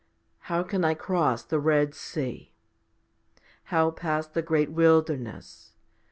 How 0.49 0.63
can 0.63 0.83
I 0.83 0.95
cross 0.95 1.43
the 1.43 1.59
Red 1.59 1.93
Sea? 1.93 2.55
how 3.65 3.91
pass 3.91 4.25
the 4.25 4.41
great 4.41 4.71
wilderness? 4.71 5.73